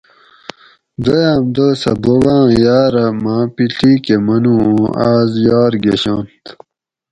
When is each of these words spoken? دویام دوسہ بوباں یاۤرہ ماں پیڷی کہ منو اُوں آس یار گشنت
دویام 1.03 1.43
دوسہ 1.55 1.91
بوباں 2.03 2.45
یاۤرہ 2.63 3.05
ماں 3.23 3.43
پیڷی 3.55 3.91
کہ 4.05 4.15
منو 4.25 4.53
اُوں 4.65 4.83
آس 5.11 5.31
یار 5.47 5.73
گشنت 5.83 6.43